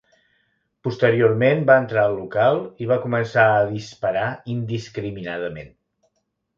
Posteriorment 0.87 1.61
va 1.67 1.75
entrar 1.83 2.07
al 2.09 2.17
local 2.21 2.59
i 2.87 2.91
va 2.95 2.99
començar 3.05 3.47
a 3.53 3.63
disparar 3.77 4.27
indiscriminadament. 4.59 5.75